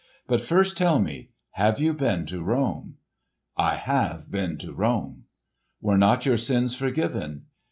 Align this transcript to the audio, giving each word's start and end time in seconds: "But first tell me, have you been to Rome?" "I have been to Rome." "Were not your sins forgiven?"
"But 0.25 0.41
first 0.41 0.77
tell 0.77 0.97
me, 0.97 1.29
have 1.51 1.79
you 1.79 1.93
been 1.93 2.25
to 2.25 2.41
Rome?" 2.41 2.95
"I 3.55 3.75
have 3.75 4.31
been 4.31 4.57
to 4.57 4.73
Rome." 4.73 5.25
"Were 5.79 5.95
not 5.95 6.25
your 6.25 6.37
sins 6.37 6.73
forgiven?" 6.73 7.43